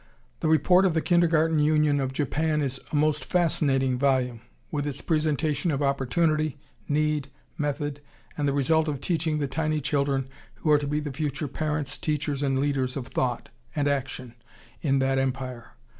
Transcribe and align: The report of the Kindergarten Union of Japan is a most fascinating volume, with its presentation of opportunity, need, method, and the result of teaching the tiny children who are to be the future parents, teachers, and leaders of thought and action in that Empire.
The 0.39 0.47
report 0.47 0.85
of 0.85 0.95
the 0.95 1.01
Kindergarten 1.03 1.59
Union 1.59 1.99
of 1.99 2.11
Japan 2.11 2.63
is 2.63 2.79
a 2.91 2.95
most 2.95 3.23
fascinating 3.23 3.99
volume, 3.99 4.41
with 4.71 4.87
its 4.87 4.99
presentation 4.99 5.69
of 5.69 5.83
opportunity, 5.83 6.57
need, 6.89 7.27
method, 7.55 8.01
and 8.35 8.47
the 8.47 8.51
result 8.53 8.87
of 8.87 8.99
teaching 8.99 9.37
the 9.37 9.47
tiny 9.47 9.79
children 9.79 10.27
who 10.55 10.71
are 10.71 10.79
to 10.79 10.87
be 10.87 11.01
the 11.01 11.13
future 11.13 11.47
parents, 11.47 11.99
teachers, 11.99 12.41
and 12.41 12.57
leaders 12.57 12.97
of 12.97 13.09
thought 13.09 13.49
and 13.75 13.87
action 13.87 14.33
in 14.81 14.97
that 14.97 15.19
Empire. 15.19 15.73